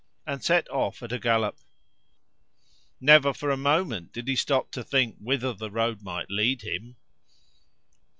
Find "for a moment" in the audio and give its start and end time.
3.35-4.11